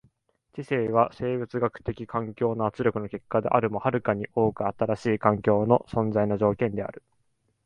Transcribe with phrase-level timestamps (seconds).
[0.55, 7.03] 知性は生物学的環境の圧力の結果であるよりも遥かに多く新しい環境の存在の条件である。